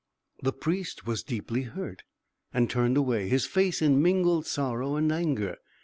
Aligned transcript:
The 0.41 0.51
Priest 0.51 1.05
was 1.05 1.21
deeply 1.21 1.61
hurt, 1.61 2.01
and 2.51 2.67
turned 2.71 2.97
away 2.97 3.27
his 3.29 3.45
face 3.45 3.83
in 3.83 4.01
mingled 4.01 4.47
sorrow 4.47 4.95
and 4.95 5.11
anger. 5.11 5.57